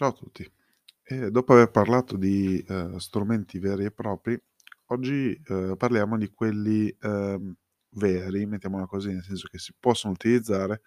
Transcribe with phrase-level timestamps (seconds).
[0.00, 0.50] Ciao a tutti.
[1.02, 4.40] E dopo aver parlato di, ehm, strumenti veri e propri,
[4.86, 7.54] oggi, ehm, parliamo di quelli, ehm,
[7.96, 10.80] veri, mettiamola così, nel senso che si possono utilizzare,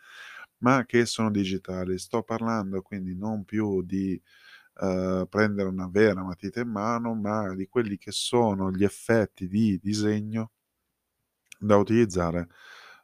[0.63, 1.99] ma che sono digitali.
[1.99, 4.19] Sto parlando quindi non più di,
[4.81, 9.79] ehm, prendere una vera matita in mano, ma di quelli che sono gli effetti di
[9.79, 10.49] disegno
[11.59, 12.47] da utilizzare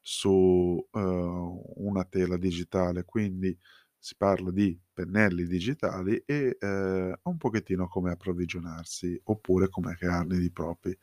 [0.02, 3.06] su, ehm, una tela digitale.
[3.06, 3.58] Quindi
[4.00, 10.52] si parla di pennelli digitali e, ehm, un pochettino come approvvigionarsi, oppure come crearne di
[10.52, 10.98] propri.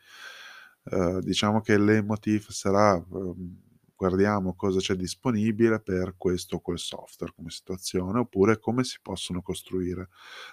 [0.93, 3.61] Ehm, diciamo che il leitmotiv sarà, uhm,
[3.95, 9.42] guardiamo cosa c'è disponibile per questo o quel software come situazione, oppure come si possono
[9.42, 10.09] costruire.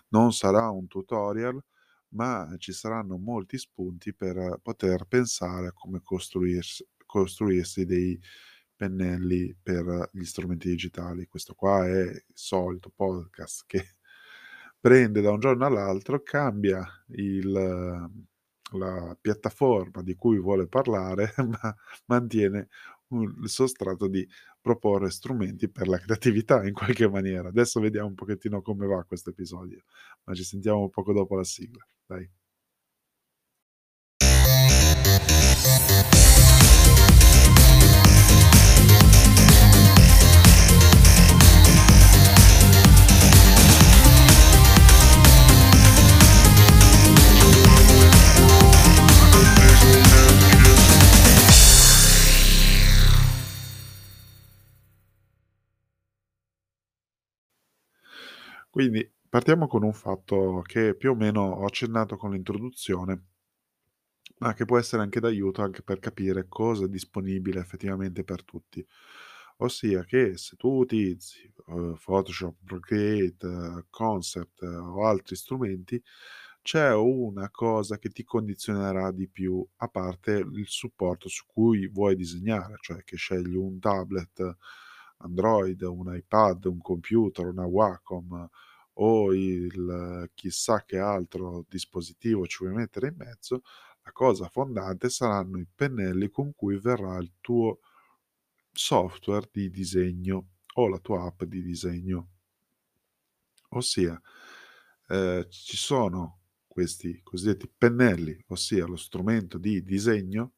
[0.09, 1.62] Non sarà un tutorial,
[2.09, 8.20] ma ci saranno molti spunti per poter pensare a come costruirs costruirsi dei
[8.76, 11.27] pennelli per gli strumenti digitali.
[11.27, 13.95] Questo qua è il solito podcast che
[14.80, 18.12] prende da un giorno all'altro, cambia il
[18.78, 21.75] la piattaforma di cui vuole parlare, ma
[22.06, 22.70] mantiene
[23.09, 24.28] un il sostrato di
[24.59, 27.50] proporre strumenti per la creatività in qualche maniera.
[27.50, 29.84] Adesso vediamo un pochettino come va questo episodio,
[30.23, 32.30] ma ci sentiamo poco dopo la sigla, dai.
[58.86, 63.28] Quindi partiamo con un fatto che più o meno ho accennato con l'introduzione,
[64.40, 68.86] ma che può essere anche d'aiuto anche per capire cosa è disponibile effettivamente per tutti.
[69.58, 76.02] Ossia che se tu utilizzi, uhm, Photoshop, Procreate, Concept o altri strumenti,
[76.62, 82.16] c'è una cosa che ti condizionerà di più, a parte il supporto su cui vuoi
[82.16, 84.57] disegnare, cioè che scegli un tablet
[85.18, 88.50] Android, un iPad, un computer, una Wacom
[88.96, 93.62] o il chissà che altro dispositivo ci vuoi mettere in mezzo,
[94.04, 97.80] la cosa fondante saranno i pennelli con cui verrà il tuo
[98.72, 102.28] software di disegno o la tua app di disegno.
[103.70, 104.20] Ossia,
[105.08, 110.54] ehm, ci sono questi cosiddetti pennelli, ossia lo strumento di disegno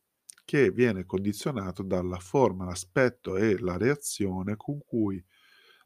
[0.46, 5.24] che viene condizionato dalla forma, l'aspetto e la reazione con cui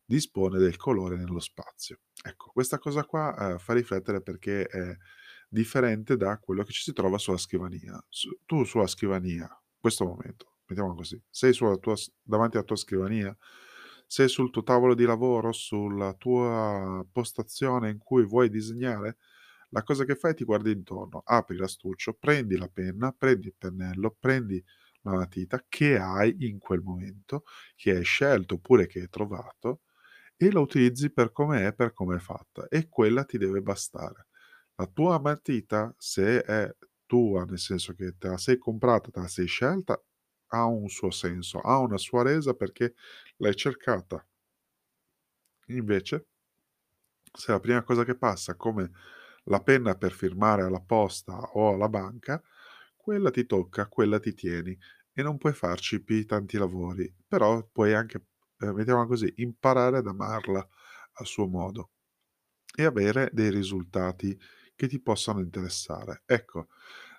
[0.09, 2.00] dispone del colore nello spazio.
[2.24, 4.96] Ecco, questa cosa qua, ehm, fa riflettere perché è
[5.47, 8.02] differente da quello che ci si trova sulla scrivania.
[8.08, 13.36] Su tu sulla scrivania, in questo momento, mettiamola così, sei tua davanti alla tua scrivania,
[14.08, 19.18] sei sul tuo tavolo di lavoro, sulla tua postazione in cui vuoi disegnare,
[19.69, 23.56] la cosa che fai è ti guardi intorno, apri l'astuccio, prendi la penna, prendi il
[23.56, 24.64] pennello, prendi
[25.02, 27.44] la matita che hai in quel momento,
[27.75, 29.81] che hai scelto oppure che hai trovato
[30.41, 34.27] e la utilizzi per come è, per come è fatta e quella ti deve bastare.
[34.75, 36.73] La tua matita, se è
[37.05, 40.01] tua, nel senso che te la sei comprata, te la sei scelta,
[40.51, 42.94] ha un suo senso, ha una sua resa perché
[43.38, 44.25] l'hai cercata.
[45.69, 46.25] Invece,
[47.33, 48.91] se la prima cosa che passa, come
[49.45, 52.41] la penna per firmare alla posta o alla banca,
[52.95, 54.77] quella ti tocca, quella ti tieni
[55.13, 58.23] e non puoi farci più tanti lavori, però puoi anche,
[58.59, 60.68] ehm, mettiamola così, imparare ad amarla
[61.14, 61.92] a suo modo
[62.75, 64.38] e avere dei risultati
[64.75, 66.24] che ti possano interessare.
[66.25, 66.68] Ecco,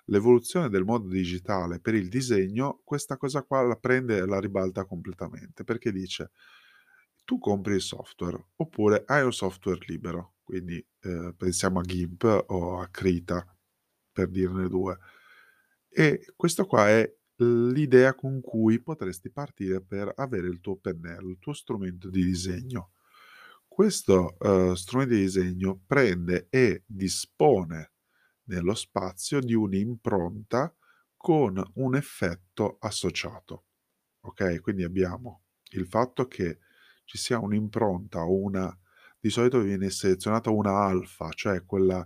[0.05, 4.85] l'evoluzione del mondo digitale per il disegno, questa cosa qua la prende e la ribalta
[4.85, 6.31] completamente, perché dice:
[7.25, 12.79] tu compri il software oppure hai un software libero, quindi, ehm, pensiamo a GIMP o
[12.79, 13.45] a Krita,
[14.11, 14.97] per dirne 2.
[15.89, 21.39] E questo qua è l'idea con cui potresti partire per avere il tuo pennello, il
[21.39, 22.91] tuo strumento di disegno.
[23.67, 27.93] Questo, uhm, strumento di disegno prende e dispone
[28.45, 30.73] nello spazio di un'impronta
[31.15, 33.65] con un effetto associato,
[34.21, 36.59] okay, quindi abbiamo il fatto che
[37.05, 38.75] ci sia un'impronta una
[39.19, 42.05] di solito viene selezionata una alfa, cioè quella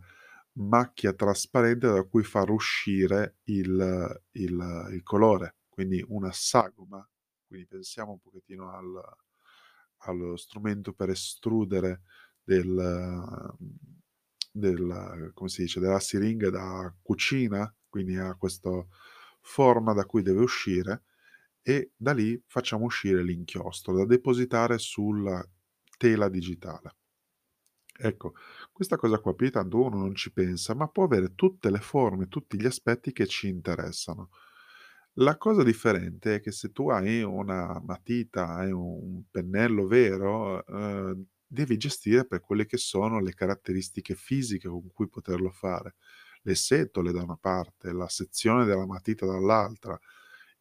[0.58, 7.08] macchia trasparente da cui far uscire il il il colore, quindi una sagoma.
[7.48, 9.02] Quindi pensiamo un pochettino al
[10.08, 12.02] allo strumento per estrudere
[12.44, 13.56] del
[14.52, 18.88] del come si dice, della siringa da cucina, quindi ha questo
[19.42, 21.04] forma da cui deve uscire
[21.62, 25.46] e da lì facciamo uscire l'inchiostro da depositare sulla
[25.98, 26.96] tela digitale.
[27.98, 28.34] Ecco,
[28.76, 32.60] questa cosa qua tanto uno non ci pensa, ma può avere tutte le forme, tutti
[32.60, 34.30] gli aspetti che ci interessano.
[35.20, 41.26] La cosa differente è che se tu hai una matita, hai un pennello vero, uhm,
[41.48, 45.96] devi gestire per quelle che sono le caratteristiche fisiche con cui poterlo fare.
[46.44, 49.98] Le setole da una parte, la sezione della matita dall'altra,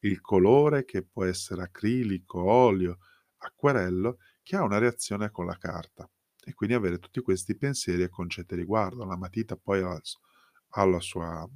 [0.01, 2.99] il colore che può essere acrilico, olio,
[3.39, 6.09] acquerello, che ha una reazione con la carta.
[6.45, 9.05] E quindi avere tutti questi pensieri e concetti riguardo.
[9.05, 10.01] La matita poi ha
[10.77, 11.49] ha la sua,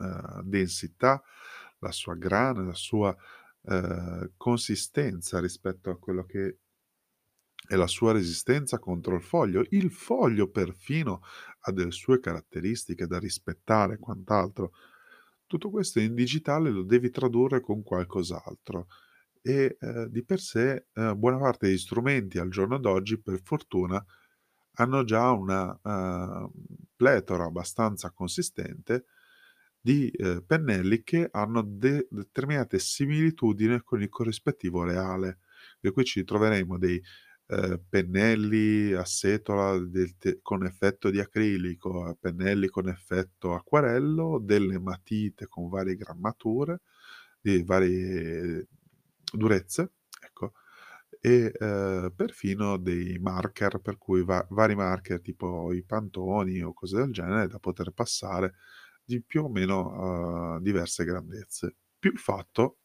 [0.00, 1.22] ehm, densità,
[1.78, 3.16] la sua grana, la sua,
[3.64, 6.58] ehm, consistenza rispetto a quello che
[7.66, 9.64] è la sua resistenza contro il foglio.
[9.70, 11.22] Il foglio perfino
[11.60, 14.72] ha delle sue caratteristiche da rispettare quant'altro.
[15.46, 18.86] Tutto questo in digitale lo devi tradurre con qualcos'altro
[19.42, 24.04] e, ehm, di per sé, ehm, buona parte degli strumenti al giorno d'oggi, per fortuna,
[24.76, 26.50] hanno già una, uhm,
[26.96, 29.06] pletora abbastanza consistente
[29.80, 35.40] di, ehm, pennelli che hanno de determinate similitudini con il corrispettivo reale.
[35.80, 37.02] Per cui ci troveremo dei,
[37.48, 44.38] ehm, pennelli a setola del te con effetto di acrilico, a pennelli con effetto acquarello,
[44.40, 46.80] delle matite con varie grammature,
[47.40, 48.68] di varie
[49.36, 50.52] durezze, ecco,
[51.20, 56.96] e, ehm, perfino dei marker, per cui va vari marker tipo i Pantone o cose
[56.98, 58.54] del genere da poter passare
[59.04, 61.76] di più o meno, uhm, diverse grandezze.
[61.98, 62.78] Più il fatto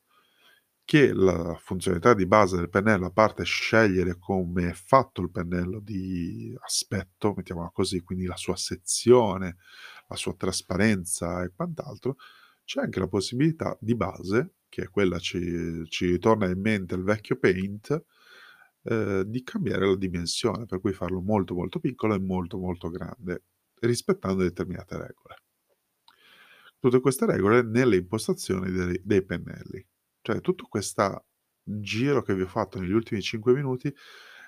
[0.85, 5.79] che la funzionalità di base del pennello, a parte scegliere come è fatto il pennello
[5.81, 9.57] di aspetto, mettiamola così, quindi la sua sezione,
[10.07, 12.15] la sua trasparenza e quant'altro,
[12.63, 17.03] c'è anche la possibilità di base, che è quella ci ci ritorna in mente il
[17.03, 18.03] vecchio Paint,
[18.83, 23.43] ehm, di cambiare la dimensione, per cui farlo molto, molto piccolo e molto, molto grande,
[23.81, 25.35] rispettando determinate regole.
[26.79, 29.83] Tutte queste regole nelle impostazioni dei dei pennelli.
[30.21, 31.23] Cioè tutto questa
[31.63, 33.93] giro che vi ho fatto negli ultimi 5 minuti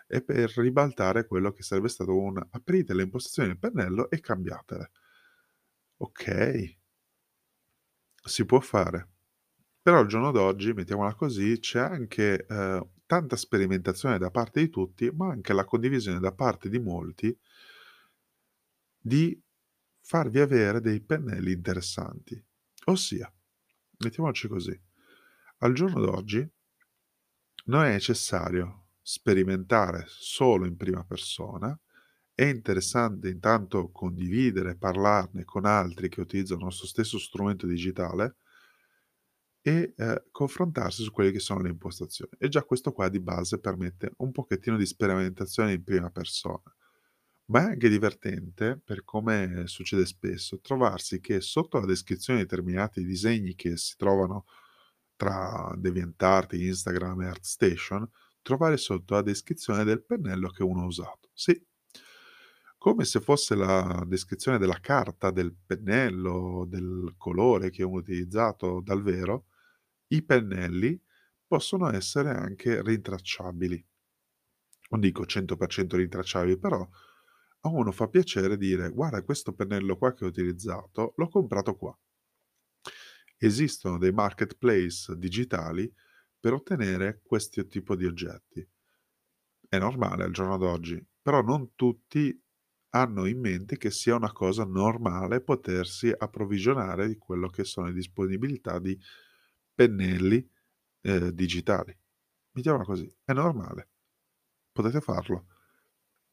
[0.07, 4.89] è per ribaltare quello che sarebbe stato un: aprite le impostazioni del pennello e cambiatele.
[6.01, 6.77] Okay.
[8.25, 9.07] Si può fare.
[9.81, 15.09] Però al giorno d'oggi, mettiamola così, c'è anche, ehm, tanta sperimentazione da parte di tutti,
[15.11, 17.37] ma anche la condivisione da parte di molti
[19.01, 19.39] di
[20.01, 22.41] farvi avere dei pennelli interessanti.
[22.85, 23.31] Ossia,
[23.99, 24.79] mettiamoci così,
[25.59, 26.49] al giorno d'oggi
[27.65, 31.77] non è necessario sperimentare solo in prima persona,
[32.33, 38.35] è interessante intanto condividere, parlarne con altri che utilizzano il nostro stesso strumento digitale
[39.61, 42.31] e, ehm, confrontarsi su quelle che sono le impostazioni.
[42.37, 46.61] E già questo qua di base permette un pochettino di sperimentazione in prima persona.
[47.51, 53.03] Ma è anche divertente, per come succede spesso, trovarsi che sotto la descrizione di determinati
[53.03, 54.45] disegni che si trovano
[55.15, 58.07] tra DeviantArt, Instagram e ArtStation,
[58.41, 61.29] trovare sotto la descrizione del pennello che uno ha usato.
[61.33, 61.59] Sì.
[62.77, 68.79] Come se fosse la descrizione della carta, del pennello, del colore che uno ha utilizzato
[68.81, 69.47] dal vero,
[70.09, 71.01] i pennelli
[71.47, 73.83] possono essere anche rintracciabili.
[74.91, 76.87] Non dico 100% rintracciabili, però
[77.61, 81.97] a uno fa piacere dire: "Guarda questo pennello qua che ho utilizzato, l'ho comprato qua".
[83.37, 85.91] Esistono dei marketplace digitali
[86.39, 88.65] per ottenere questo tipo di oggetti.
[89.67, 92.39] È normale al giorno d'oggi, però non tutti
[92.91, 97.93] hanno in mente che sia una cosa normale potersi approvvigionare di quello che sono le
[97.93, 98.99] disponibilità di
[99.79, 100.45] pennelli,
[101.01, 101.95] ehm, digitali.
[102.53, 103.89] Mettiamola così, è normale.
[104.71, 105.45] Potete farlo.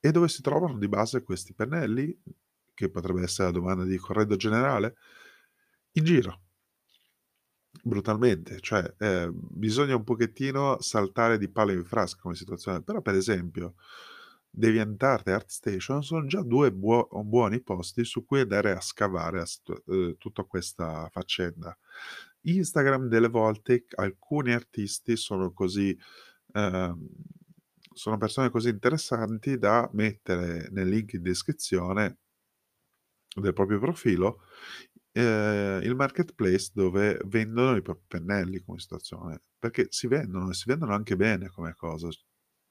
[0.01, 2.17] E dove si trovano di base questi pennelli?
[2.75, 4.97] Che potrebbe essere la domanda di corredo generale?
[5.93, 6.41] In giro.
[7.85, 13.15] Brutalmente, cioè, ehm, bisogna un pochettino saltare di palo in frasca come situazione, però per
[13.15, 13.75] esempio
[14.51, 19.45] DeviantArt e ArtStation son già 2 buo buoni posti su cui andare a scavare a
[19.47, 21.77] st uhm, tutta questa faccenda.
[22.49, 25.97] Instagram delle volte alcuni artisti sono così
[26.55, 27.09] ehm,
[27.95, 32.19] sono persone così interessanti da mettere nel link in descrizione
[33.35, 34.41] del proprio profilo,
[35.13, 40.65] ehm, il marketplace dove vendono i propri pennelli come situazione, perché si vendono e si
[40.67, 42.09] vendono anche bene come cosa,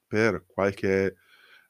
[0.06, 1.16] per qualche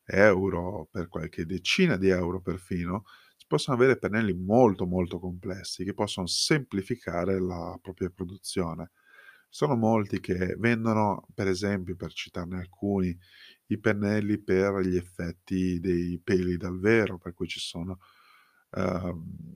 [0.05, 3.05] euro, per qualche decina di euro perfino,
[3.47, 8.91] possono avere pennelli molto, molto complessi che possono semplificare la propria produzione.
[9.49, 13.17] Sono molti che vendono, per esempio, per citarne alcuni,
[13.67, 17.99] i pennelli per gli effetti dei peli dal vero, per cui ci sono,
[18.73, 19.55] ehm,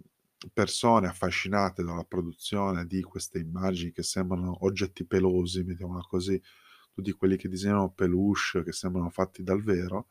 [0.53, 6.41] persone affascinate dalla produzione di queste immagini che sembrano oggetti pelosi, mettiamola così,
[6.93, 10.09] tutti quelli che disegnano peluche che sembrano fatti dal vero,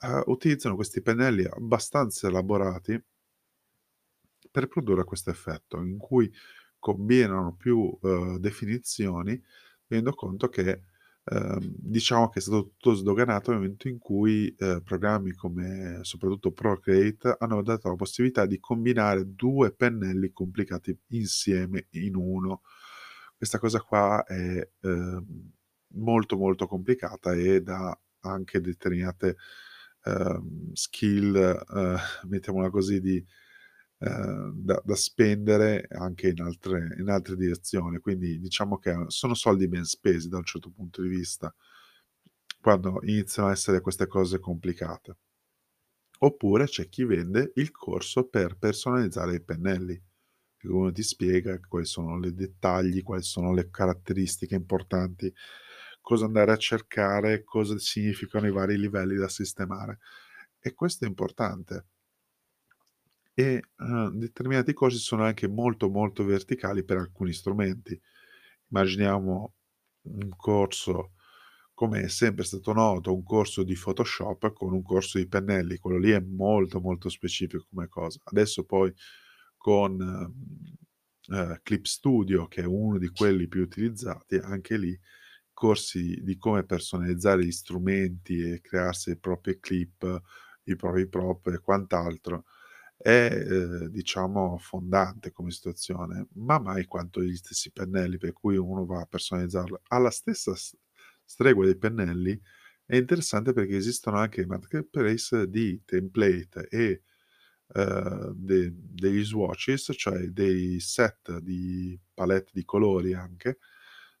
[0.00, 3.00] ehm, utilizzano questi pennelli abbastanza elaborati
[4.50, 6.30] per produrre questo effetto, in cui
[6.78, 9.40] combinano più, uhm, definizioni,
[9.86, 10.82] tenendo conto che,
[11.24, 16.52] ehm, diciamo che è stato tutto sdoganato nel momento in cui, ehm, programmi come soprattutto
[16.52, 22.62] Procreate hanno dato la possibilità di combinare 2 pennelli complicati insieme in 1.
[23.36, 25.50] Questa cosa qua è, ehm,
[25.96, 29.36] molto, molto complicata ed ha anche determinate,
[30.06, 31.96] ehm, skill, ehm,
[32.28, 33.24] mettiamola così, di
[34.00, 37.98] ehm, da da spendere anche in altre in altre direzioni.
[37.98, 41.54] Quindi diciamo che sono soldi ben spesi da un certo punto di vista,
[42.60, 45.16] quando iniziano a essere queste cose complicate.
[46.18, 50.02] Oppure c'è chi vende il corso per personalizzare i pennelli,
[50.56, 55.32] che uno ti spiega quali sono le dettagli, quali sono le caratteristiche importanti,
[56.06, 59.98] cosa andare a cercare, cosa significano i vari livelli da sistemare.
[60.60, 61.86] E questo è importante.
[63.38, 68.00] E, uhm, determinati corsi sono anche molto, molto verticali per alcuni strumenti.
[68.68, 69.54] Immaginiamo
[70.02, 71.12] un corso,
[71.74, 75.98] come è sempre stato noto, un corso di Photoshop con un corso di pennelli, quello
[75.98, 78.18] lì è molto, molto specifico come cosa.
[78.24, 78.92] Adesso poi
[79.56, 80.00] con,
[81.28, 84.98] ehm, Clip Studio, che è uno di quelli più utilizzati, anche lì
[85.56, 90.22] corsi di come personalizzare gli strumenti e crearsi le proprie clip,
[90.64, 92.44] i propri prop e quant'altro
[92.98, 98.84] è, ehm, diciamo fondante come situazione, ma mai quanto gli stessi pennelli, per cui uno
[98.86, 99.82] va a personalizzarlo.
[99.88, 100.54] Alla stessa
[101.24, 102.40] stregua dei pennelli,
[102.84, 107.02] è interessante perché esistono anche marketplace di template e,
[107.74, 113.58] ehm, de degli swatches, cioè dei set di palette di colori anche,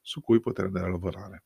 [0.06, 1.42] su cui poter andare a lavorare.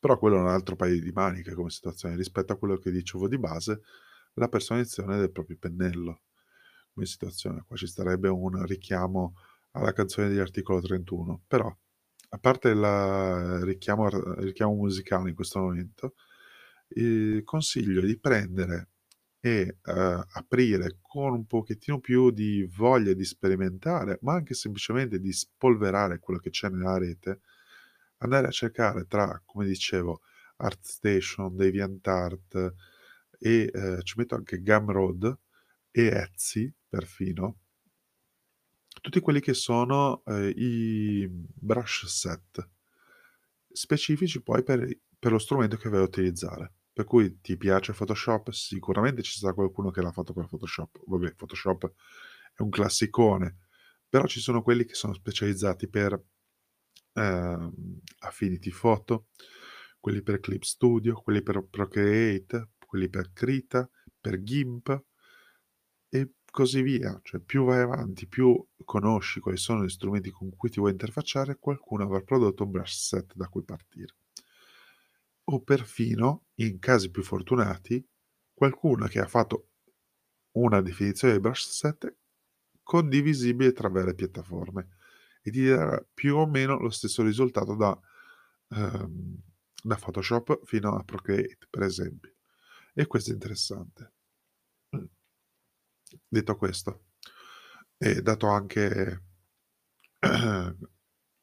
[0.00, 3.28] Però quello è un altro paio di maniche come situazione, rispetto a quello che dicevo
[3.28, 3.82] di base,
[4.34, 6.22] la personalizzazione del proprio pennello.
[6.92, 9.34] Come situazione, qua ci starebbe un richiamo
[9.72, 11.72] alla canzone degli Articolo 31, però
[12.32, 14.08] a parte la richiamo
[14.40, 16.14] richiamo musicale in questo momento,
[16.88, 18.89] ehm, consiglio di prendere
[19.40, 25.32] e, ehm, aprire con un pochettino più di voglia di sperimentare, ma anche semplicemente di
[25.32, 27.40] spolverare quello che c'è nella rete,
[28.18, 30.20] andare a cercare tra, come dicevo,
[30.56, 32.74] ArtStation, DeviantArt
[33.38, 35.38] e, ehm, ci metto anche Gumroad
[35.90, 37.56] e Etsy perfino
[39.00, 42.68] tutti quelli che sono, ehm, i brush set
[43.72, 44.86] specifici poi per
[45.18, 46.72] per lo strumento che vai a utilizzare.
[46.92, 48.50] Per cui ti piace Photoshop?
[48.50, 51.02] Sicuramente ci sarà qualcuno che l'ha fatto con Photoshop.
[51.06, 51.92] Vabbè, Photoshop
[52.54, 53.58] è un classicone,
[54.08, 56.20] però ci sono quelli che sono specializzati per,
[57.14, 57.72] ehm,
[58.20, 59.26] Affinity Photo,
[59.98, 63.88] quelli per Clip Studio, quelli per Procreate, quelli per Krita,
[64.20, 65.04] per GIMP
[66.08, 67.18] e così via.
[67.22, 71.58] Cioè più vai avanti, più conosci quali sono gli strumenti con cui ti vuoi interfacciare,
[71.58, 74.14] qualcuno avrà prodotto un brush set da cui partire.
[75.52, 78.04] O perfino, in casi più fortunati,
[78.52, 79.68] qualcuno che ha fatto
[80.52, 82.14] una definizione di brush set
[82.82, 84.88] condivisibile tra varie piattaforme
[85.42, 87.98] e ti darà più o meno lo stesso risultato da
[88.70, 89.38] ehm,
[89.82, 92.34] da Photoshop fino a Procreate, per esempio.
[92.94, 94.12] E questo è interessante.
[94.90, 95.04] Mh.
[96.28, 97.04] Detto questo,
[97.96, 99.22] e dato anche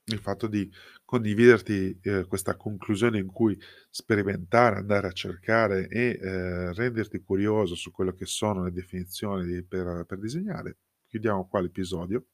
[0.10, 0.70] il fatto di
[1.04, 3.58] condividerti, ehm, questa conclusione in cui
[3.90, 9.64] sperimentare, andare a cercare e, ehm, renderti curioso su quello che sono le definizioni di
[9.64, 12.26] per per disegnare, chiudiamo qua l'episodio.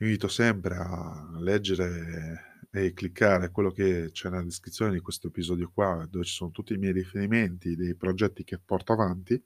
[0.00, 6.06] Invito sempre a leggere e cliccare quello che c'è nella descrizione di questo episodio qua,
[6.10, 9.40] dove ci sono tutti i miei riferimenti dei progetti che porto avanti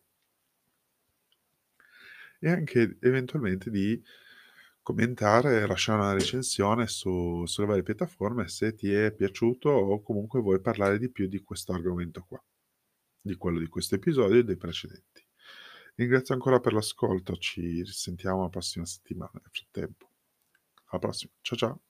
[2.40, 4.00] e anche eventualmente di
[4.82, 10.40] commentare e lasciare una recensione su sulle varie piattaforme se ti è piaciuto o comunque
[10.40, 12.42] vuoi parlare di più di questo argomento qua,
[13.20, 15.24] di quello di questo episodio e dei precedenti.
[15.94, 20.10] Ringrazio ancora per l'ascolto, ci risentiamo la prossima settimana nel frattempo.
[20.86, 21.80] Alla prossima, cia ciao.